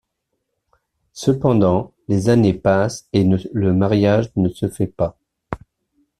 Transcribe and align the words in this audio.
Cependant, 1.13 1.93
les 2.07 2.29
années 2.29 2.55
passent 2.55 3.07
et 3.13 3.23
le 3.23 3.71
mariage 3.71 4.31
ne 4.35 4.49
se 4.49 4.67
fait 4.67 4.87
pas. 4.87 5.19